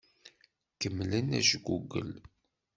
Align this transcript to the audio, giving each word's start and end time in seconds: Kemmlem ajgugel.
Kemmlem 0.79 1.27
ajgugel. 1.37 2.11